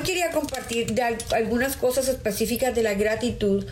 hoy 0.00 0.06
quería 0.06 0.30
compartir 0.30 0.94
algunas 1.34 1.76
cosas 1.76 2.08
específicas 2.08 2.74
de 2.74 2.82
la 2.82 2.94
gratitud, 2.94 3.66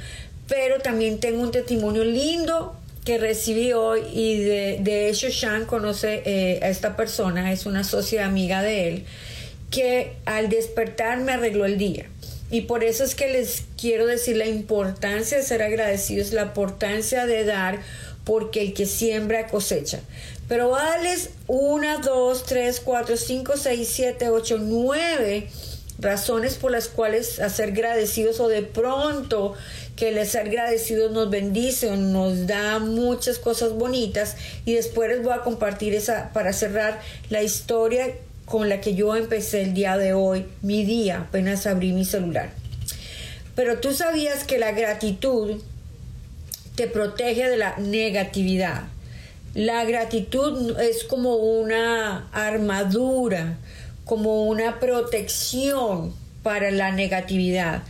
pero 0.47 0.81
también 0.81 1.21
tengo 1.21 1.43
un 1.43 1.51
testimonio 1.51 2.05
lindo 2.05 2.77
que 3.05 3.19
recibí 3.19 3.73
hoy 3.73 4.03
y 4.13 4.43
de, 4.43 4.79
de 4.81 5.09
hecho 5.09 5.31
Sean 5.31 5.65
conoce 5.65 6.23
eh, 6.27 6.61
a 6.63 6.69
esta 6.69 6.97
persona, 6.97 7.53
es 7.53 7.65
una 7.65 7.85
socia 7.85 8.27
amiga 8.27 8.63
de 8.63 8.89
él, 8.89 9.05
que 9.71 10.13
al 10.27 10.49
despertar 10.49 11.21
me 11.21 11.33
arregló 11.33 11.65
el 11.65 11.79
día. 11.79 12.07
Y 12.51 12.63
por 12.63 12.83
eso 12.83 13.05
es 13.05 13.15
que 13.15 13.29
les 13.29 13.65
quiero 13.79 14.07
decir 14.07 14.37
la 14.37 14.47
importancia 14.47 15.37
de 15.37 15.45
ser 15.45 15.63
agradecidos, 15.63 16.33
la 16.33 16.43
importancia 16.43 17.27
de 17.27 17.45
dar, 17.45 17.79
porque 18.25 18.63
el 18.63 18.75
que 18.75 18.87
siembra 18.87 19.47
cosecha. 19.49 20.01
Pero 20.49 20.71
vales 20.71 21.31
una, 21.47 21.99
dos, 21.99 22.45
tres, 22.45 22.81
cuatro, 22.81 23.19
cinco, 23.19 23.55
seis, 23.59 23.89
siete, 23.93 24.31
ocho, 24.31 24.57
nueve 24.59 25.49
razones 25.99 26.55
por 26.55 26.71
las 26.71 26.89
cuales 26.89 27.41
hacer 27.41 27.71
agradecidos 27.71 28.41
o 28.41 28.49
de 28.49 28.63
pronto 28.63 29.55
que 29.97 30.09
el 30.11 30.27
ser 30.27 30.47
agradecidos 30.47 31.11
nos 31.11 31.29
bendice 31.29 31.89
o 31.89 31.97
nos 31.97 32.47
da 32.47 32.79
muchas 32.79 33.39
cosas 33.39 33.73
bonitas 33.73 34.37
y 34.65 34.75
después 34.75 35.11
les 35.11 35.23
voy 35.23 35.33
a 35.33 35.43
compartir 35.43 35.95
esa 35.95 36.33
para 36.33 36.53
cerrar 36.53 37.01
la 37.31 37.43
historia 37.43 38.15
con 38.45 38.69
la 38.69 38.81
que 38.81 38.95
yo 38.95 39.15
empecé 39.17 39.63
el 39.63 39.75
día 39.75 39.99
de 39.99 40.15
hoy, 40.15 40.47
mi 40.63 40.85
día, 40.85 41.19
apenas 41.29 41.67
abrí 41.67 41.93
mi 41.93 42.05
celular. 42.05 42.51
Pero 43.55 43.81
tú 43.81 43.93
sabías 43.93 44.45
que 44.45 44.59
la 44.59 44.73
gratitud 44.73 45.61
te 46.77 46.87
protege 46.87 47.51
de 47.51 47.57
la 47.57 47.77
negatividad. 47.77 48.85
La 49.55 49.85
gratitud 49.85 50.79
es 50.79 51.03
como 51.05 51.37
una 51.37 52.29
armadura, 52.31 53.59
como 54.09 54.45
una 54.45 54.81
protección 54.81 56.15
para 56.43 56.71
la 56.71 56.91
negatividad. 56.93 57.83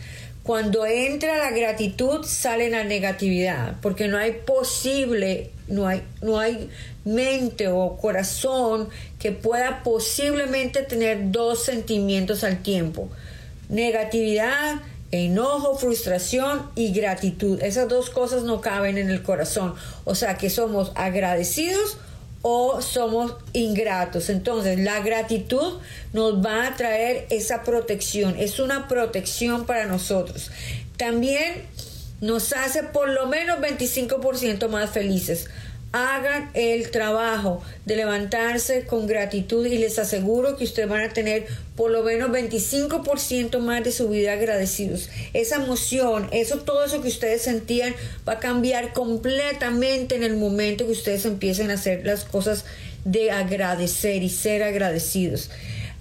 Cuando 0.43 0.85
entra 0.85 1.37
la 1.37 1.51
gratitud 1.51 2.25
sale 2.25 2.69
la 2.69 2.83
negatividad, 2.83 3.77
porque 3.81 4.09
no 4.09 4.17
hay 4.17 4.33
posible, 4.33 5.51
no 5.69 5.87
hay, 5.87 6.03
no 6.21 6.37
hay 6.37 6.69
mente 7.05 7.69
o 7.69 7.95
corazón 7.95 8.89
que 9.17 9.31
pueda 9.31 9.81
posiblemente 9.81 10.81
tener 10.81 11.31
dos 11.31 11.63
sentimientos 11.63 12.43
al 12.43 12.63
tiempo. 12.63 13.07
Negatividad, 13.69 14.81
enojo, 15.11 15.77
frustración 15.77 16.69
y 16.75 16.91
gratitud. 16.91 17.61
Esas 17.63 17.87
dos 17.87 18.09
cosas 18.09 18.43
no 18.43 18.59
caben 18.59 18.97
en 18.97 19.09
el 19.09 19.23
corazón. 19.23 19.73
O 20.03 20.15
sea 20.15 20.37
que 20.37 20.49
somos 20.49 20.91
agradecidos 20.95 21.97
o 22.41 22.81
somos 22.81 23.35
ingratos. 23.53 24.29
Entonces, 24.29 24.79
la 24.79 24.99
gratitud 25.01 25.79
nos 26.13 26.45
va 26.45 26.67
a 26.67 26.75
traer 26.75 27.27
esa 27.29 27.63
protección. 27.63 28.35
Es 28.37 28.59
una 28.59 28.87
protección 28.87 29.65
para 29.65 29.85
nosotros. 29.85 30.51
También 30.97 31.65
nos 32.21 32.53
hace 32.53 32.83
por 32.83 33.09
lo 33.09 33.27
menos 33.27 33.59
25% 33.59 34.67
más 34.69 34.89
felices 34.89 35.49
hagan 35.91 36.51
el 36.53 36.91
trabajo 36.91 37.63
de 37.85 37.95
levantarse 37.95 38.85
con 38.85 39.07
gratitud 39.07 39.65
y 39.65 39.77
les 39.79 39.97
aseguro 39.97 40.55
que 40.55 40.63
ustedes 40.63 40.87
van 40.87 41.01
a 41.01 41.13
tener 41.13 41.47
por 41.75 41.89
lo 41.89 42.03
menos 42.03 42.29
25% 42.29 43.59
más 43.59 43.83
de 43.83 43.91
su 43.91 44.09
vida 44.09 44.33
agradecidos. 44.33 45.09
Esa 45.33 45.55
emoción, 45.55 46.27
eso, 46.31 46.59
todo 46.59 46.85
eso 46.85 47.01
que 47.01 47.07
ustedes 47.07 47.41
sentían 47.41 47.95
va 48.27 48.33
a 48.33 48.39
cambiar 48.39 48.93
completamente 48.93 50.15
en 50.15 50.23
el 50.23 50.35
momento 50.35 50.85
que 50.85 50.91
ustedes 50.91 51.25
empiecen 51.25 51.71
a 51.71 51.75
hacer 51.75 52.05
las 52.05 52.23
cosas 52.23 52.65
de 53.05 53.31
agradecer 53.31 54.21
y 54.21 54.29
ser 54.29 54.61
agradecidos. 54.61 55.49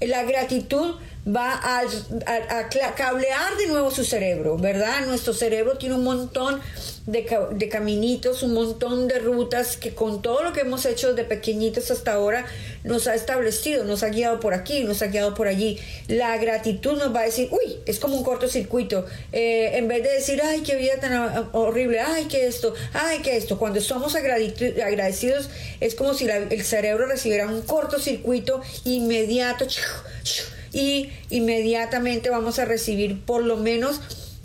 La 0.01 0.23
gratitud 0.25 0.97
va 1.29 1.61
a, 1.63 2.95
cablear 2.95 3.57
de 3.57 3.67
nuevo 3.67 3.91
su 3.91 4.05
cerebro, 4.05 4.57
¿verdad? 4.57 5.07
Nuestro 5.07 5.35
cerebro 5.35 5.77
tiene 5.77 5.95
un 5.95 6.05
montón 6.05 6.61
de, 7.07 7.27
de, 7.53 7.69
caminitos, 7.69 8.43
un 8.43 8.55
montón 8.55 9.09
de 9.09 9.19
rutas 9.19 9.77
que 9.77 9.95
con 9.95 10.23
todo 10.23 10.43
lo 10.43 10.53
que 10.53 10.61
hemos 10.61 10.85
hecho 10.87 11.15
de 11.15 11.25
pequeñitos 11.25 11.91
hasta 11.91 12.13
ahora 12.13 12.47
nos 12.85 13.07
ha 13.07 13.15
establecido, 13.15 13.85
nos 13.85 14.03
ha 14.03 14.09
guiado 14.09 14.41
por 14.41 14.55
aquí, 14.55 14.85
nos 14.85 15.03
ha 15.03 15.07
guiado 15.07 15.35
por 15.35 15.49
allí. 15.49 15.79
La 16.07 16.37
gratitud 16.39 16.99
nos 16.99 17.15
va 17.15 17.21
a 17.21 17.25
decir, 17.25 17.49
uy, 17.51 17.79
es 17.87 17.99
como 17.99 18.17
un 18.17 18.25
cortocircuito. 18.25 19.05
Eh, 19.33 19.73
en 19.75 19.89
vez 19.89 20.03
de 20.03 20.11
decir, 20.11 20.41
ay, 20.43 20.63
qué 20.63 20.77
vida 20.77 20.99
tan 21.01 21.49
horrible, 21.53 22.01
ay, 22.01 22.27
qué 22.27 22.47
esto, 22.47 22.75
ay, 22.93 23.21
qué 23.23 23.37
esto. 23.37 23.59
Cuando 23.59 23.81
somos 23.81 24.15
agradecidos 24.15 25.51
es 25.81 25.95
como 25.95 26.15
si 26.15 26.27
el 26.29 26.63
cerebro 26.63 27.07
recibiera 27.07 27.47
un 27.47 27.63
cortocircuito 27.63 28.61
inmediato 28.85 29.67
y 30.73 31.11
inmediatamente 31.31 32.31
vamos 32.31 32.59
a 32.59 32.65
recibir 32.65 33.21
por 33.21 33.43
lo 33.43 33.57
menos 33.57 34.01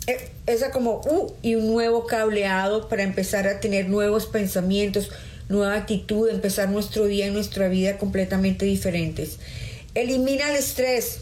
eh, 0.06 0.30
esa 0.46 0.70
como 0.70 1.00
uh, 1.00 1.32
y 1.42 1.54
un 1.54 1.66
nuevo 1.68 2.06
cableado 2.06 2.88
para 2.88 3.02
empezar 3.02 3.48
a 3.48 3.60
tener 3.60 3.88
nuevos 3.88 4.26
pensamientos, 4.26 5.10
nueva 5.48 5.74
actitud, 5.76 6.28
empezar 6.28 6.68
nuestro 6.68 7.06
día 7.06 7.26
y 7.26 7.30
nuestra 7.30 7.68
vida 7.68 7.96
completamente 7.96 8.66
diferentes. 8.66 9.38
Elimina 9.94 10.50
el 10.50 10.56
estrés. 10.56 11.20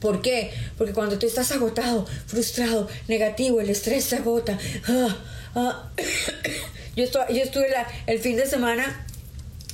¿Por 0.00 0.20
qué? 0.20 0.50
Porque 0.76 0.92
cuando 0.92 1.18
tú 1.18 1.26
estás 1.26 1.52
agotado, 1.52 2.06
frustrado, 2.26 2.88
negativo, 3.06 3.60
el 3.60 3.70
estrés 3.70 4.04
se 4.04 4.16
agota. 4.16 4.58
Ah, 4.88 5.16
ah. 5.54 5.90
Yo, 6.96 7.04
estoy, 7.04 7.22
yo 7.30 7.42
estuve 7.42 7.68
el 8.06 8.18
fin 8.18 8.36
de 8.36 8.44
semana 8.44 9.06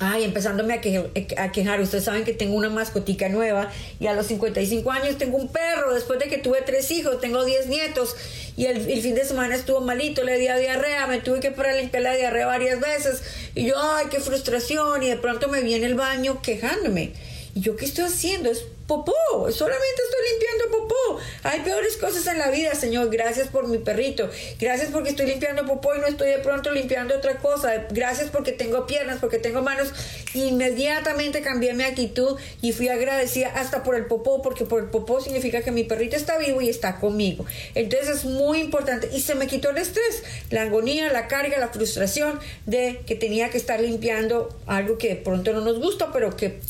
Ay, 0.01 0.23
empezándome 0.23 0.75
a, 0.75 0.81
quejar. 0.81 1.81
Ustedes 1.81 2.05
saben 2.05 2.25
que 2.25 2.33
tengo 2.33 2.55
una 2.55 2.69
mascotica 2.69 3.29
nueva 3.29 3.69
y 3.99 4.07
a 4.07 4.15
los 4.15 4.27
55 4.27 4.91
años 4.93 5.19
tengo 5.19 5.37
un 5.37 5.49
perro. 5.49 5.93
Después 5.93 6.21
de 6.21 6.29
que 6.29 6.39
tuve 6.39 6.63
tres 6.63 6.91
hijos, 6.93 7.21
tengo 7.21 7.45
10 7.45 7.67
nietos 7.67 8.15
y 8.57 8.67
el, 8.67 8.81
fin 8.81 9.15
de 9.15 9.25
semana 9.25 9.57
estuvo 9.57 9.81
malito, 9.81 10.23
le 10.23 10.39
di 10.39 10.47
a 10.47 10.57
diarrea, 10.57 11.07
me 11.09 11.19
tuve 11.19 11.41
que 11.41 11.51
parar 11.51 11.75
a 11.75 11.81
limpiar 11.81 12.05
la 12.05 12.15
diarrea 12.15 12.47
varias 12.47 12.81
veces. 12.81 13.23
Y 13.57 13.67
yo, 13.67 13.75
ay, 13.77 14.07
qué 14.09 14.21
frustración. 14.21 15.03
Y 15.03 15.09
de 15.09 15.17
pronto 15.17 15.49
me 15.49 15.63
vi 15.63 15.75
en 15.75 15.83
el 15.83 15.95
baño 15.95 16.43
quejándome. 16.43 17.13
¿Y 17.59 17.61
yo 17.61 17.75
qué 17.75 17.87
estoy 17.87 18.05
haciendo? 18.05 18.53
Es 18.53 18.65
popó, 18.87 19.13
solamente 19.51 20.03
estoy 20.05 20.21
limpiando 20.31 20.79
popó. 20.79 21.19
Hay 21.43 21.61
peores 21.63 21.97
cosas 21.97 22.25
en 22.29 22.39
la 22.39 22.53
vida, 22.53 22.73
Señor. 22.77 23.11
Gracias 23.11 23.49
por 23.49 23.67
mi 23.67 23.79
perrito. 23.79 24.31
Gracias 24.61 24.91
porque 24.93 25.11
estoy 25.11 25.27
limpiando 25.27 25.67
popó 25.67 25.93
y 25.97 25.99
no 25.99 26.07
estoy 26.07 26.29
de 26.29 26.39
pronto 26.39 26.71
limpiando 26.71 27.17
otra 27.17 27.39
cosa. 27.39 27.87
Gracias 27.91 28.31
porque 28.31 28.53
tengo 28.53 28.87
piernas, 28.87 29.19
porque 29.19 29.41
tengo 29.41 29.61
manos. 29.61 29.93
Inmediatamente 30.35 31.43
cambié 31.43 31.75
mi 31.75 31.83
actitud 31.83 32.39
y 32.63 32.71
fui 32.71 32.87
agradecida 32.87 33.49
hasta 33.49 33.83
por 33.83 33.97
el 33.97 34.07
popó, 34.07 34.41
porque 34.41 34.65
por 34.65 34.81
el 34.81 34.89
popó 34.89 35.21
significa 35.21 35.61
que 35.63 35.73
mi 35.73 35.83
perrito 35.83 36.15
está 36.15 36.39
vivo 36.39 36.61
y 36.61 36.69
está 36.69 37.01
conmigo. 37.01 37.45
Entonces 37.75 38.09
es 38.09 38.25
muy 38.25 38.61
importante. 38.61 39.11
Y 39.13 39.21
se 39.21 39.35
me 39.35 39.49
quitó 39.49 39.71
el 39.71 39.79
estrés, 39.79 40.23
la 40.51 40.63
agonía, 40.63 41.13
la 41.13 41.27
carga, 41.27 41.59
la 41.59 41.71
frustración 41.71 42.39
de 42.67 43.01
que 43.05 43.17
tenía 43.17 43.51
que 43.51 43.59
estar 43.59 43.81
limpiando 43.81 44.49
algo 44.67 44.97
que 44.97 45.09
de 45.09 45.17
pronto 45.17 45.53
no 45.53 45.61
nos 45.61 45.81
gusta, 45.81 46.13
pero 46.13 46.37
que 46.37 46.61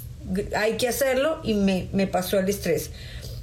hay 0.56 0.76
que 0.76 0.88
hacerlo 0.88 1.40
y 1.42 1.54
me, 1.54 1.88
me 1.92 2.06
pasó 2.06 2.38
el 2.38 2.48
estrés. 2.48 2.90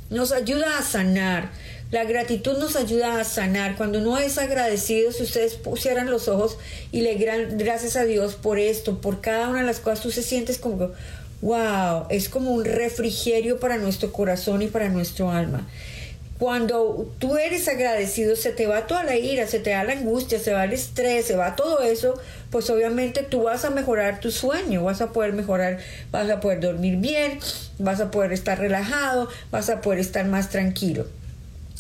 Nos 0.09 0.31
ayuda 0.31 0.77
a 0.77 0.81
sanar. 0.81 1.51
La 1.91 2.03
gratitud 2.03 2.57
nos 2.57 2.75
ayuda 2.75 3.19
a 3.19 3.23
sanar. 3.23 3.75
Cuando 3.75 3.99
uno 3.99 4.17
es 4.17 4.37
agradecido, 4.37 5.11
si 5.11 5.23
ustedes 5.23 5.55
pusieran 5.55 6.09
los 6.09 6.27
ojos 6.27 6.57
y 6.91 7.01
le 7.01 7.15
gran 7.15 7.57
gracias 7.57 7.95
a 7.95 8.05
Dios 8.05 8.35
por 8.35 8.59
esto, 8.59 9.01
por 9.01 9.21
cada 9.21 9.49
una 9.49 9.61
de 9.61 9.67
las 9.67 9.79
cosas, 9.79 10.01
tú 10.01 10.11
se 10.11 10.23
sientes 10.23 10.57
como, 10.57 10.91
wow, 11.41 12.07
es 12.09 12.27
como 12.27 12.51
un 12.51 12.65
refrigerio 12.65 13.59
para 13.59 13.77
nuestro 13.77 14.11
corazón 14.11 14.61
y 14.61 14.67
para 14.67 14.89
nuestro 14.89 15.31
alma. 15.31 15.67
Cuando 16.37 17.09
tú 17.17 17.37
eres 17.37 17.67
agradecido, 17.69 18.35
se 18.35 18.51
te 18.51 18.67
va 18.67 18.87
toda 18.87 19.03
la 19.03 19.15
ira, 19.15 19.47
se 19.47 19.59
te 19.59 19.69
da 19.69 19.85
la 19.85 19.93
angustia, 19.93 20.37
se 20.37 20.51
va 20.51 20.65
el 20.65 20.73
estrés, 20.73 21.25
se 21.25 21.37
va 21.37 21.55
todo 21.55 21.79
eso, 21.81 22.19
pues 22.51 22.69
obviamente 22.69 23.23
tú 23.23 23.43
vas 23.43 23.63
a 23.63 23.69
mejorar 23.69 24.19
tu 24.19 24.31
sueño, 24.31 24.83
vas 24.83 24.99
a 24.99 25.13
poder 25.13 25.31
mejorar, 25.31 25.79
vas 26.11 26.29
a 26.29 26.41
poder 26.41 26.59
dormir 26.59 26.97
bien, 26.97 27.39
vas 27.79 28.01
a 28.01 28.11
poder 28.11 28.33
estar 28.33 28.59
relajado, 28.59 29.29
vas 29.49 29.69
a 29.69 29.79
poder 29.79 29.99
estar 29.99 30.25
más 30.25 30.49
tranquilo. 30.49 31.07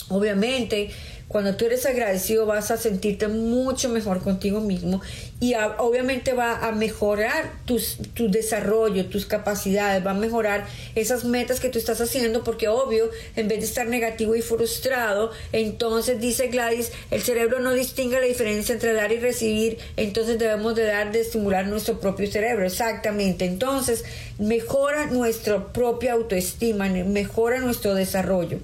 Obviamente, 0.07 0.91
cuando 1.27 1.55
tú 1.55 1.65
eres 1.65 1.85
agradecido 1.85 2.45
vas 2.45 2.71
a 2.71 2.77
sentirte 2.77 3.27
mucho 3.27 3.89
mejor 3.89 4.21
contigo 4.21 4.61
mismo 4.61 5.01
y 5.39 5.53
obviamente 5.79 6.33
va 6.33 6.67
a 6.67 6.71
mejorar 6.71 7.51
tus, 7.65 7.97
tu 8.13 8.29
desarrollo, 8.29 9.07
tus 9.07 9.25
capacidades, 9.25 10.05
va 10.05 10.11
a 10.11 10.15
mejorar 10.15 10.65
esas 10.93 11.25
metas 11.25 11.59
que 11.59 11.69
tú 11.69 11.79
estás 11.79 11.99
haciendo 11.99 12.43
porque 12.43 12.67
obvio, 12.67 13.09
en 13.35 13.47
vez 13.47 13.59
de 13.59 13.65
estar 13.65 13.87
negativo 13.87 14.35
y 14.35 14.41
frustrado, 14.41 15.31
entonces 15.51 16.21
dice 16.21 16.47
Gladys, 16.47 16.91
el 17.11 17.21
cerebro 17.21 17.59
no 17.59 17.73
distingue 17.73 18.19
la 18.19 18.25
diferencia 18.25 18.73
entre 18.73 18.93
dar 18.93 19.11
y 19.11 19.19
recibir, 19.19 19.77
entonces 19.97 20.37
debemos 20.37 20.75
de 20.75 20.85
dar, 20.85 21.11
de 21.11 21.21
estimular 21.21 21.67
nuestro 21.67 21.99
propio 21.99 22.31
cerebro, 22.31 22.65
exactamente. 22.65 23.45
Entonces, 23.45 24.05
mejora 24.37 25.07
nuestra 25.07 25.73
propia 25.73 26.13
autoestima, 26.13 26.87
mejora 26.87 27.59
nuestro 27.59 27.95
desarrollo 27.95 28.59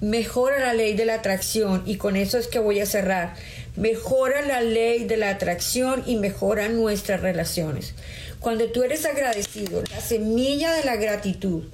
mejora 0.00 0.58
la 0.58 0.72
ley 0.74 0.94
de 0.94 1.04
la 1.04 1.14
atracción 1.14 1.82
y 1.86 1.96
con 1.96 2.16
eso 2.16 2.38
es 2.38 2.48
que 2.48 2.58
voy 2.58 2.80
a 2.80 2.86
cerrar. 2.86 3.34
Mejora 3.76 4.42
la 4.42 4.60
ley 4.60 5.04
de 5.04 5.16
la 5.16 5.30
atracción 5.30 6.02
y 6.06 6.16
mejora 6.16 6.68
nuestras 6.68 7.20
relaciones. 7.20 7.94
Cuando 8.40 8.66
tú 8.66 8.82
eres 8.82 9.04
agradecido, 9.04 9.82
la 9.90 10.00
semilla 10.00 10.72
de 10.72 10.84
la 10.84 10.96
gratitud, 10.96 11.64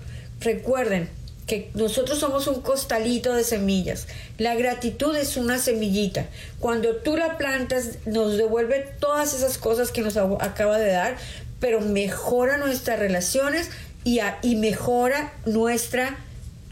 recuerden, 0.41 1.09
que 1.47 1.71
nosotros 1.75 2.19
somos 2.19 2.47
un 2.47 2.63
costalito 2.63 3.35
de 3.35 3.45
semillas. 3.45 4.07
La 4.39 4.55
gratitud 4.55 5.15
es 5.17 5.37
una 5.37 5.59
semillita. 5.59 6.27
Cuando 6.61 6.97
tú 6.97 7.17
la 7.17 7.37
plantas, 7.37 7.99
nos 8.07 8.37
devuelve 8.37 8.89
todas 9.01 9.35
esas 9.35 9.59
cosas 9.59 9.91
que 9.91 10.03
nos 10.03 10.17
acaba 10.17 10.79
de 10.79 10.93
dar, 10.93 11.17
pero 11.61 11.81
mejora 11.81 12.59
nuestras 12.59 12.99
relaciones 12.99 13.71
y, 14.05 14.21
y 14.43 14.57
mejora 14.57 15.33
nuestra 15.45 16.17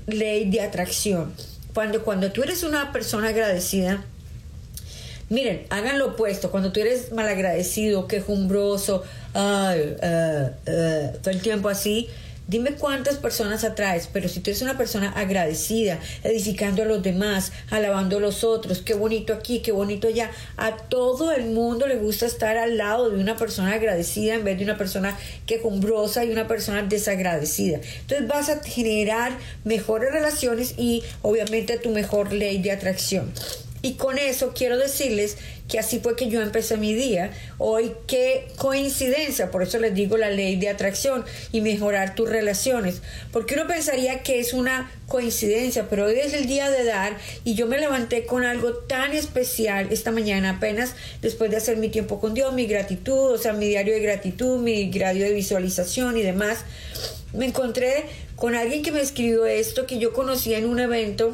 ley 0.06 0.50
de 0.50 0.60
atracción. 0.60 1.32
Cuando, 1.74 2.02
cuando 2.02 2.32
tú 2.32 2.42
eres 2.42 2.62
una 2.62 2.92
persona 2.92 3.28
agradecida, 3.28 4.04
miren, 5.28 5.66
hagan 5.70 5.98
lo 5.98 6.08
opuesto. 6.08 6.50
Cuando 6.50 6.72
tú 6.72 6.80
eres 6.80 7.12
malagradecido, 7.12 8.06
quejumbroso, 8.08 9.04
ay, 9.34 9.96
uh, 10.02 10.70
uh, 10.70 11.18
todo 11.22 11.30
el 11.30 11.40
tiempo 11.40 11.68
así, 11.68 12.08
Dime 12.50 12.72
cuántas 12.72 13.18
personas 13.18 13.62
atraes, 13.62 14.08
pero 14.12 14.28
si 14.28 14.40
tú 14.40 14.50
eres 14.50 14.60
una 14.60 14.76
persona 14.76 15.12
agradecida, 15.12 16.00
edificando 16.24 16.82
a 16.82 16.84
los 16.84 17.00
demás, 17.00 17.52
alabando 17.70 18.16
a 18.16 18.20
los 18.20 18.42
otros, 18.42 18.82
qué 18.82 18.94
bonito 18.94 19.32
aquí, 19.32 19.60
qué 19.60 19.70
bonito 19.70 20.08
allá, 20.08 20.32
a 20.56 20.76
todo 20.76 21.30
el 21.30 21.44
mundo 21.44 21.86
le 21.86 21.94
gusta 21.94 22.26
estar 22.26 22.56
al 22.56 22.76
lado 22.76 23.08
de 23.08 23.20
una 23.20 23.36
persona 23.36 23.74
agradecida 23.74 24.34
en 24.34 24.42
vez 24.42 24.58
de 24.58 24.64
una 24.64 24.76
persona 24.76 25.16
quejumbrosa 25.46 26.24
y 26.24 26.32
una 26.32 26.48
persona 26.48 26.82
desagradecida. 26.82 27.78
Entonces 28.00 28.26
vas 28.26 28.48
a 28.48 28.60
generar 28.64 29.30
mejores 29.62 30.12
relaciones 30.12 30.74
y 30.76 31.04
obviamente 31.22 31.78
tu 31.78 31.90
mejor 31.90 32.32
ley 32.32 32.60
de 32.60 32.72
atracción. 32.72 33.32
Y 33.82 33.94
con 33.94 34.18
eso 34.18 34.52
quiero 34.54 34.76
decirles 34.76 35.38
que 35.70 35.78
así 35.78 36.00
fue 36.00 36.16
que 36.16 36.28
yo 36.28 36.42
empecé 36.42 36.76
mi 36.76 36.92
día. 36.94 37.30
Hoy, 37.58 37.92
qué 38.06 38.48
coincidencia, 38.56 39.50
por 39.50 39.62
eso 39.62 39.78
les 39.78 39.94
digo 39.94 40.16
la 40.16 40.28
ley 40.28 40.56
de 40.56 40.68
atracción 40.68 41.24
y 41.52 41.60
mejorar 41.60 42.14
tus 42.14 42.28
relaciones. 42.28 43.02
Porque 43.32 43.54
uno 43.54 43.68
pensaría 43.68 44.22
que 44.22 44.40
es 44.40 44.52
una 44.52 44.90
coincidencia, 45.06 45.88
pero 45.88 46.06
hoy 46.06 46.18
es 46.18 46.34
el 46.34 46.46
día 46.46 46.68
de 46.70 46.84
dar 46.84 47.16
y 47.44 47.54
yo 47.54 47.66
me 47.66 47.78
levanté 47.78 48.26
con 48.26 48.44
algo 48.44 48.74
tan 48.74 49.12
especial 49.12 49.88
esta 49.90 50.10
mañana, 50.10 50.50
apenas 50.50 50.94
después 51.22 51.50
de 51.50 51.56
hacer 51.56 51.76
mi 51.76 51.88
tiempo 51.88 52.20
con 52.20 52.34
Dios, 52.34 52.52
mi 52.52 52.66
gratitud, 52.66 53.32
o 53.32 53.38
sea, 53.38 53.52
mi 53.52 53.68
diario 53.68 53.94
de 53.94 54.00
gratitud, 54.00 54.58
mi 54.58 54.90
diario 54.90 55.24
de 55.24 55.32
visualización 55.32 56.16
y 56.16 56.22
demás. 56.22 56.64
Me 57.32 57.46
encontré 57.46 58.06
con 58.34 58.56
alguien 58.56 58.82
que 58.82 58.90
me 58.90 59.00
escribió 59.00 59.46
esto 59.46 59.86
que 59.86 59.98
yo 59.98 60.12
conocía 60.12 60.58
en 60.58 60.66
un 60.66 60.80
evento 60.80 61.32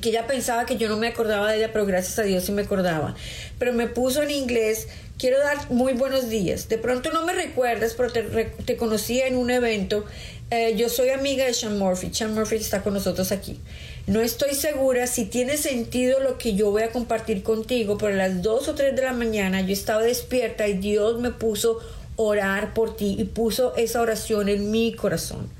que 0.00 0.10
ella 0.10 0.26
pensaba 0.26 0.66
que 0.66 0.76
yo 0.76 0.88
no 0.88 0.96
me 0.96 1.08
acordaba 1.08 1.50
de 1.50 1.58
ella, 1.58 1.72
pero 1.72 1.86
gracias 1.86 2.18
a 2.18 2.22
Dios 2.22 2.44
sí 2.44 2.52
me 2.52 2.62
acordaba. 2.62 3.14
Pero 3.58 3.72
me 3.72 3.86
puso 3.86 4.22
en 4.22 4.30
inglés, 4.30 4.88
quiero 5.18 5.38
dar 5.38 5.70
muy 5.70 5.94
buenos 5.94 6.28
días. 6.28 6.68
De 6.68 6.78
pronto 6.78 7.10
no 7.10 7.24
me 7.24 7.32
recuerdas, 7.32 7.94
pero 7.96 8.12
te, 8.12 8.22
te 8.22 8.76
conocí 8.76 9.20
en 9.20 9.36
un 9.36 9.50
evento. 9.50 10.04
Eh, 10.50 10.74
yo 10.76 10.88
soy 10.88 11.10
amiga 11.10 11.44
de 11.44 11.54
Sean 11.54 11.78
Murphy. 11.78 12.10
Sean 12.12 12.34
Murphy 12.34 12.56
está 12.56 12.82
con 12.82 12.94
nosotros 12.94 13.32
aquí. 13.32 13.60
No 14.06 14.20
estoy 14.20 14.54
segura 14.54 15.06
si 15.06 15.26
tiene 15.26 15.56
sentido 15.56 16.20
lo 16.20 16.38
que 16.38 16.54
yo 16.54 16.70
voy 16.70 16.82
a 16.82 16.90
compartir 16.90 17.42
contigo, 17.42 17.98
pero 17.98 18.14
a 18.14 18.16
las 18.16 18.42
2 18.42 18.68
o 18.68 18.74
3 18.74 18.96
de 18.96 19.02
la 19.02 19.12
mañana 19.12 19.60
yo 19.60 19.72
estaba 19.72 20.02
despierta 20.02 20.66
y 20.66 20.74
Dios 20.74 21.20
me 21.20 21.30
puso 21.30 21.80
orar 22.16 22.72
por 22.72 22.96
ti 22.96 23.16
y 23.18 23.24
puso 23.24 23.76
esa 23.76 24.00
oración 24.00 24.48
en 24.48 24.70
mi 24.70 24.94
corazón. 24.94 25.50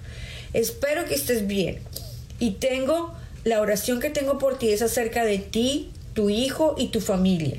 Espero 0.54 1.04
que 1.04 1.14
estés 1.14 1.46
bien. 1.46 1.80
Y 2.40 2.52
tengo 2.52 3.14
la 3.44 3.60
oración 3.60 4.00
que 4.00 4.10
tengo 4.10 4.38
por 4.38 4.58
ti 4.58 4.70
es 4.70 4.82
acerca 4.82 5.24
de 5.24 5.38
ti, 5.38 5.90
tu 6.14 6.30
hijo 6.30 6.74
y 6.78 6.88
tu 6.88 7.00
familia. 7.00 7.58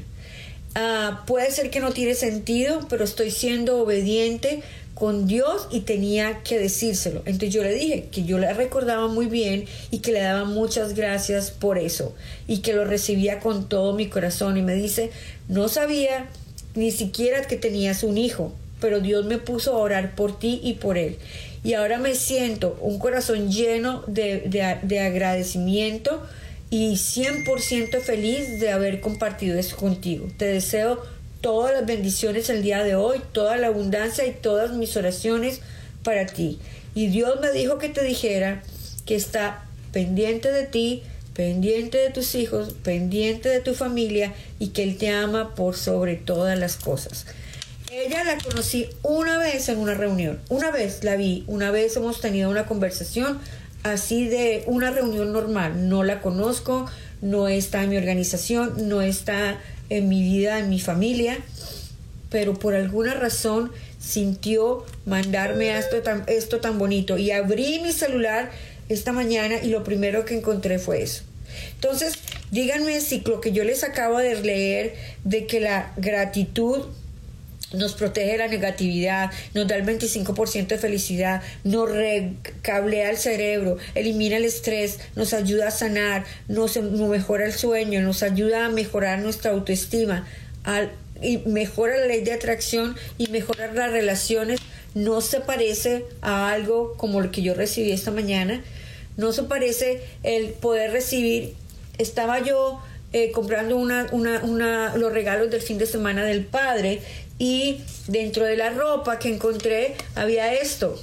Ah, 0.76 1.24
puede 1.26 1.52
ser 1.52 1.70
que 1.70 1.80
no 1.80 1.92
tiene 1.92 2.14
sentido, 2.14 2.86
pero 2.90 3.04
estoy 3.04 3.32
siendo 3.32 3.80
obediente 3.80 4.62
con 4.94 5.28
Dios 5.28 5.68
y 5.72 5.82
tenía 5.82 6.44
que 6.44 6.60
decírselo. 6.60 7.22
Entonces 7.26 7.54
yo 7.54 7.64
le 7.64 7.74
dije 7.74 8.08
que 8.12 8.26
yo 8.26 8.38
le 8.38 8.54
recordaba 8.54 9.08
muy 9.08 9.28
bien 9.28 9.66
y 9.92 10.00
que 10.00 10.12
le 10.12 10.20
daba 10.20 10.44
muchas 10.44 10.94
gracias 10.94 11.52
por 11.52 11.78
eso 11.78 12.14
y 12.48 12.60
que 12.60 12.74
lo 12.74 12.86
recibía 12.86 13.40
con 13.40 13.70
todo 13.70 13.94
mi 13.94 14.08
corazón. 14.08 14.58
Y 14.58 14.62
me 14.62 14.76
dice, 14.76 15.10
no 15.48 15.70
sabía 15.70 16.30
ni 16.76 16.92
siquiera 16.92 17.42
que 17.44 17.56
tenías 17.56 18.04
un 18.04 18.18
hijo, 18.18 18.52
pero 18.80 19.00
Dios 19.00 19.26
me 19.26 19.38
puso 19.38 19.74
a 19.74 19.78
orar 19.80 20.16
por 20.16 20.40
ti 20.40 20.60
y 20.64 20.74
por 20.74 20.98
él 20.98 21.18
y 21.64 21.74
ahora 21.74 21.98
me 21.98 22.16
siento 22.16 22.78
un 22.82 23.00
corazón 23.00 23.52
lleno 23.52 24.04
de, 24.08 25.00
agradecimiento 25.02 26.24
y 26.70 26.94
100% 26.94 28.00
feliz 28.02 28.60
de 28.60 28.72
haber 28.72 29.02
compartido 29.02 29.58
eso 29.58 29.76
contigo. 29.76 30.28
Te 30.38 30.46
deseo 30.46 31.02
todas 31.42 31.74
las 31.74 31.86
bendiciones 31.86 32.50
el 32.50 32.62
día 32.62 32.84
de 32.84 32.96
hoy, 32.96 33.20
toda 33.34 33.58
la 33.58 33.68
abundancia 33.68 34.26
y 34.26 34.32
todas 34.32 34.72
mis 34.72 34.96
oraciones 34.96 35.62
para 36.04 36.26
ti. 36.28 36.60
Y 36.96 37.08
Dios 37.08 37.40
me 37.42 37.52
dijo 37.52 37.78
que 37.78 37.90
te 37.90 38.04
dijera 38.04 38.64
que 39.06 39.16
está 39.16 39.66
pendiente 39.92 40.52
de 40.52 40.66
ti, 40.66 41.04
pendiente 41.34 41.98
de 41.98 42.10
tus 42.12 42.36
hijos, 42.36 42.74
pendiente 42.84 43.50
de 43.50 43.60
tu 43.60 43.74
familia 43.74 44.34
y 44.60 44.68
que 44.68 44.84
Él 44.84 44.98
te 44.98 45.10
ama 45.10 45.56
por 45.56 45.76
sobre 45.76 46.16
todas 46.16 46.58
las 46.58 46.78
cosas. 46.78 47.26
Ella 47.92 48.24
la 48.24 48.38
conocí 48.38 48.88
una 49.02 49.40
vez 49.40 49.68
en 49.68 49.80
una 49.80 49.96
reunión, 49.96 50.40
una 50.50 50.70
vez 50.70 51.04
la 51.04 51.16
vi, 51.16 51.44
una 51.48 51.72
vez 51.72 51.96
hemos 51.98 52.22
tenido 52.22 52.48
una 52.48 52.68
conversación 52.68 53.40
así 53.82 54.28
de 54.28 54.64
una 54.68 54.92
reunión 54.92 55.34
normal, 55.34 55.90
no 55.90 56.04
la 56.04 56.22
conozco, 56.22 56.86
no 57.24 57.48
está 57.48 57.82
en 57.82 57.90
mi 57.90 57.98
organización, 57.98 58.88
no 58.88 59.02
está 59.02 59.60
en 59.90 60.08
mi 60.08 60.22
vida, 60.22 60.60
en 60.60 60.70
mi 60.70 60.80
familia, 60.80 61.40
pero 62.30 62.60
por 62.60 62.76
alguna 62.76 63.16
razón 63.16 63.72
sintió 64.00 64.86
mandarme 65.08 65.76
esto 65.76 66.04
tan, 66.04 66.26
esto 66.28 66.60
tan 66.60 66.78
bonito. 66.78 67.18
Y 67.18 67.32
abrí 67.32 67.80
mi 67.80 67.92
celular 67.92 68.52
esta 68.88 69.14
mañana 69.14 69.64
y 69.64 69.70
lo 69.70 69.84
primero 69.84 70.26
que 70.26 70.38
encontré 70.38 70.78
fue 70.78 71.02
eso. 71.02 71.24
Entonces, 71.74 72.20
díganme 72.52 73.02
si 73.02 73.22
lo 73.22 73.42
que 73.42 73.52
yo 73.52 73.64
les 73.64 73.84
acabo 73.84 74.20
de 74.20 74.40
leer 74.40 74.94
de 75.24 75.48
que 75.48 75.60
la 75.60 75.92
gratitud 75.98 76.86
nos 77.74 77.94
protege 77.94 78.38
la 78.38 78.48
negatividad, 78.48 79.32
nos 79.54 79.68
da 79.68 79.76
el 79.76 79.86
25% 79.86 80.68
de 80.68 80.78
felicidad, 80.78 81.42
nos 81.64 81.90
recablea 81.92 83.10
el 83.10 83.18
cerebro, 83.18 83.78
elimina 83.96 84.38
el 84.38 84.46
estrés, 84.46 85.00
nos 85.16 85.34
ayuda 85.34 85.68
a 85.68 85.72
sanar, 85.72 86.26
nos, 86.48 86.78
mejora 86.78 87.46
el 87.46 87.54
sueño, 87.54 88.02
nos 88.02 88.24
ayuda 88.24 88.66
a 88.66 88.70
mejorar 88.70 89.20
nuestra 89.20 89.52
autoestima, 89.52 90.28
y 91.22 91.38
mejora 91.40 91.98
la 91.98 92.08
ley 92.08 92.22
de 92.24 92.34
atracción 92.34 92.96
y 93.18 93.28
mejorar 93.28 93.74
las 93.74 93.92
relaciones. 93.92 94.60
No 94.96 95.22
se 95.22 95.40
parece 95.40 96.06
a 96.22 96.52
algo 96.52 96.96
como 96.98 97.20
el 97.20 97.30
que 97.32 97.42
yo 97.42 97.54
recibí 97.54 97.92
esta 97.92 98.12
mañana, 98.12 98.64
no 99.18 99.34
se 99.34 99.44
parece 99.44 100.02
el 100.24 100.50
poder 100.52 100.92
recibir. 100.92 101.56
Estaba 101.98 102.40
yo 102.40 102.82
eh, 103.14 103.32
comprando 103.32 103.76
una, 103.78 104.08
una, 104.12 104.44
una, 104.44 104.96
los 104.96 105.12
regalos 105.12 105.50
del 105.50 105.62
fin 105.62 105.78
de 105.78 105.86
semana 105.86 106.24
del 106.24 106.46
padre 106.46 107.02
y 107.40 107.82
dentro 108.08 108.46
de 108.46 108.58
la 108.58 108.70
ropa 108.70 109.18
que 109.18 109.30
encontré 109.30 109.96
había 110.16 110.54
esto, 110.54 111.00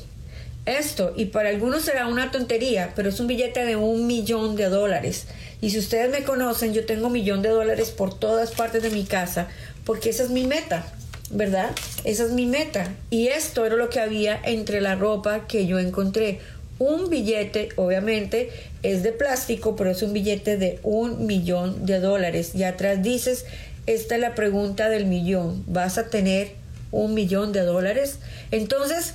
esto, 0.67 1.13
y 1.17 1.27
para 1.27 1.49
algunos 1.49 1.85
será 1.85 2.09
una 2.09 2.31
tontería, 2.31 2.93
pero 2.97 3.09
es 3.09 3.21
un 3.21 3.27
billete 3.27 3.65
de 3.65 3.77
un 3.77 4.07
millón 4.07 4.57
de 4.57 4.69
dólares. 4.69 5.27
Y 5.61 5.71
si 5.71 5.79
ustedes 5.79 6.11
me 6.11 6.25
conocen, 6.25 6.75
yo 6.75 6.85
tengo 6.85 7.07
un 7.07 7.13
millón 7.13 7.41
de 7.41 7.49
dólares 7.49 7.91
por 7.91 8.19
todas 8.19 8.51
partes 8.51 8.83
de 8.83 8.91
mi 8.91 9.05
casa, 9.05 9.49
porque 9.85 10.11
esa 10.11 10.25
es 10.25 10.31
mi 10.31 10.45
meta, 10.45 10.85
¿verdad? 11.31 11.71
Esa 12.05 12.25
es 12.25 12.33
mi 12.33 12.47
meta. 12.47 12.93
Y 13.11 13.29
esto 13.29 13.65
era 13.65 13.77
lo 13.77 13.89
que 13.89 14.01
había 14.01 14.41
entre 14.45 14.81
la 14.81 14.97
ropa 14.97 15.47
que 15.47 15.67
yo 15.67 15.79
encontré. 15.79 16.41
Un 16.79 17.09
billete, 17.09 17.71
obviamente, 17.77 18.51
es 18.83 19.03
de 19.03 19.13
plástico, 19.13 19.77
pero 19.77 19.91
es 19.91 20.03
un 20.03 20.13
billete 20.13 20.57
de 20.59 20.79
un 20.83 21.27
millón 21.27 21.87
de 21.87 22.01
dólares. 22.01 22.55
Y 22.55 22.65
atrás 22.65 23.03
dices 23.03 23.47
esta 23.87 24.17
es 24.17 24.21
la 24.21 24.35
pregunta 24.35 24.89
del 24.89 25.07
millón. 25.07 25.63
¿Vas 25.69 25.97
a 25.97 26.11
tener 26.11 26.53
un 26.91 27.15
millón 27.15 27.53
de 27.53 27.61
dólares? 27.61 28.19
Entonces, 28.51 29.15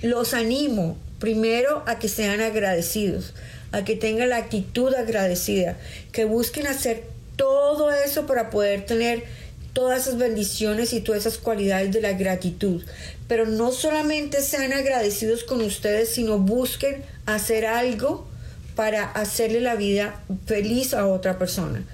los 0.00 0.32
animo 0.32 0.96
primero 1.18 1.82
a 1.86 1.98
que 1.98 2.08
sean 2.08 2.40
agradecidos, 2.40 3.34
a 3.72 3.84
que 3.84 3.96
tengan 3.96 4.28
la 4.28 4.36
actitud 4.36 4.94
agradecida, 4.94 5.76
que 6.12 6.24
busquen 6.24 6.68
hacer 6.68 7.02
todo 7.36 7.90
eso 7.92 8.26
para 8.26 8.50
poder 8.50 8.86
tener 8.86 9.24
todas 9.74 10.02
esas 10.02 10.16
bendiciones 10.16 10.94
y 10.94 11.00
todas 11.00 11.26
esas 11.26 11.38
cualidades 11.38 11.92
de 11.92 12.00
la 12.00 12.14
gratitud. 12.14 12.82
Pero 13.28 13.44
no 13.44 13.72
solamente 13.72 14.40
sean 14.40 14.72
agradecidos 14.72 15.44
con 15.44 15.60
ustedes, 15.60 16.08
sino 16.08 16.38
busquen 16.38 17.04
hacer 17.26 17.66
algo 17.66 18.26
para 18.74 19.04
hacerle 19.04 19.60
la 19.60 19.74
vida 19.74 20.22
feliz 20.46 20.94
a 20.94 21.06
otra 21.06 21.38
persona. 21.38 21.84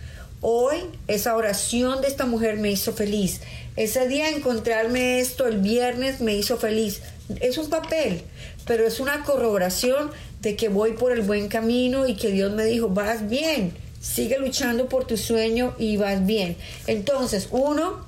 Hoy 0.43 0.77
esa 1.07 1.37
oración 1.37 2.01
de 2.01 2.09
esta 2.09 2.25
mujer 2.27 2.57
me 2.57 2.71
hizo 2.71 2.93
feliz. 2.93 3.41
Ese 3.77 4.09
día 4.09 4.31
encontrarme 4.31 5.21
esto 5.21 5.47
el 5.47 5.59
viernes 5.59 6.21
me 6.21 6.35
hizo 6.35 6.57
feliz. 6.57 7.03
Es 7.41 7.59
un 7.59 7.69
papel, 7.69 8.23
pero 8.67 8.87
es 8.87 9.01
una 9.01 9.23
corroboración 9.25 10.11
de 10.41 10.57
que 10.57 10.69
voy 10.69 10.93
por 10.93 11.13
el 11.13 11.23
buen 11.23 11.49
camino 11.49 12.07
y 12.07 12.17
que 12.17 12.31
Dios 12.31 12.53
me 12.53 12.65
dijo, 12.65 12.89
vas 12.89 13.29
bien, 13.29 13.73
sigue 14.01 14.39
luchando 14.39 14.89
por 14.89 15.07
tu 15.07 15.17
sueño 15.17 15.75
y 15.79 15.97
vas 15.97 16.27
bien. 16.27 16.57
Entonces, 16.87 17.49
uno, 17.51 18.05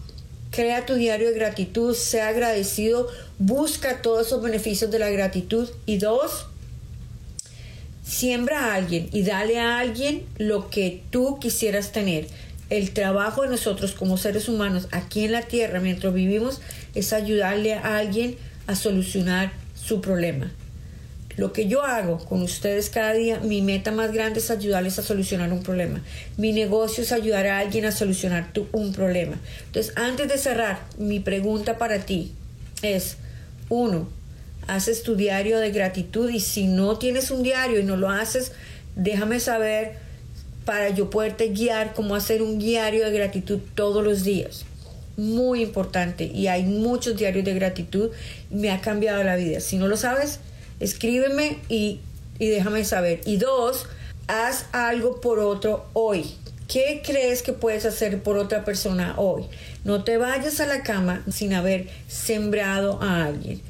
crea 0.51 0.87
tu 0.87 0.95
diario 0.95 1.29
de 1.29 1.35
gratitud, 1.35 1.95
sea 1.95 2.29
agradecido, 2.29 3.09
busca 3.39 4.03
todos 4.03 4.27
esos 4.27 4.43
beneficios 4.43 4.91
de 4.91 4.99
la 4.99 5.11
gratitud. 5.11 5.69
Y 5.87 5.99
dos, 5.99 6.47
Siembra 8.03 8.67
a 8.67 8.75
alguien 8.75 9.09
y 9.13 9.23
dale 9.23 9.61
a 9.61 9.79
alguien 9.79 10.27
lo 10.37 10.71
que 10.71 11.03
tú 11.11 11.39
quisieras 11.39 11.93
tener. 11.93 12.27
El 12.69 12.91
trabajo 12.91 13.43
de 13.43 13.49
nosotros 13.49 13.93
como 13.93 14.17
seres 14.17 14.49
humanos 14.49 14.89
aquí 14.91 15.25
en 15.25 15.33
la 15.33 15.43
tierra 15.43 15.79
mientras 15.79 16.13
vivimos 16.13 16.61
es 16.97 17.13
ayudarle 17.13 17.75
a 17.75 17.99
alguien 17.99 18.37
a 18.67 18.75
solucionar 18.75 19.53
su 19.75 20.01
problema. 20.01 20.53
Lo 21.37 21.53
que 21.53 21.67
yo 21.67 21.83
hago 21.83 22.19
con 22.19 22.43
ustedes 22.43 22.91
cada 22.91 23.15
día, 23.15 23.41
mi 23.41 23.63
meta 23.63 23.91
más 23.91 24.13
grande 24.13 24.41
es 24.41 24.51
ayudarles 24.51 24.99
a 24.99 25.03
solucionar 25.03 25.53
un 25.53 25.63
problema. 25.63 26.03
Mi 26.37 26.53
negocio 26.53 27.03
es 27.03 27.13
ayudar 27.13 27.47
a 27.47 27.59
alguien 27.59 27.85
a 27.87 27.93
solucionar 27.93 28.51
un 28.73 28.93
problema. 28.93 29.41
Entonces, 29.67 29.93
antes 29.97 30.29
de 30.29 30.39
cerrar, 30.39 30.81
mi 30.99 31.21
pregunta 31.21 31.79
para 31.79 32.01
ti 32.01 32.33
es, 32.83 33.17
uno, 33.69 34.09
haces 34.67 35.03
tu 35.03 35.17
diario 35.17 35.59
de 35.59 35.71
gratitud 35.71 36.31
y 36.31 36.41
si 36.41 36.67
no 36.67 36.99
tienes 36.99 37.31
un 37.31 37.43
diario 37.43 37.81
y 37.81 37.85
no 37.85 37.97
lo 37.97 38.11
haces, 38.11 38.53
déjame 38.97 39.41
saber 39.41 39.97
para 40.65 40.91
yo 40.91 41.11
poderte 41.11 41.49
guiar 41.49 41.95
cómo 41.95 42.15
hacer 42.15 42.43
un 42.43 42.59
diario 42.59 43.05
de 43.05 43.13
gratitud 43.13 43.59
todos 43.75 44.05
los 44.05 44.23
días. 44.23 44.65
Muy 45.17 45.63
importante 45.63 46.25
y 46.25 46.47
hay 46.47 46.63
muchos 46.65 47.17
diarios 47.17 47.45
de 47.45 47.55
gratitud 47.55 48.11
me 48.51 48.71
ha 48.71 48.81
cambiado 48.81 49.23
la 49.25 49.37
vida. 49.37 49.61
Si 49.61 49.77
no 49.77 49.89
lo 49.89 49.97
sabes, 49.97 50.41
escríbeme 50.83 51.59
y, 51.69 52.01
y 52.39 52.49
déjame 52.49 52.85
saber. 52.85 53.21
Y 53.25 53.39
dos, 53.39 53.87
haz 54.27 54.67
algo 54.73 55.21
por 55.21 55.39
otro 55.39 55.87
hoy. 55.95 56.35
¿Qué 56.69 57.03
crees 57.05 57.43
que 57.43 57.53
puedes 57.53 57.85
hacer 57.85 58.23
por 58.23 58.37
otra 58.37 58.65
persona 58.65 59.15
hoy? 59.17 59.45
No 59.85 60.05
te 60.05 60.19
vayas 60.19 60.61
a 60.61 60.67
la 60.67 60.83
cama 60.83 61.25
sin 61.31 61.55
haber 61.55 61.89
sembrado 62.09 63.01
a 63.03 63.25
alguien. 63.25 63.63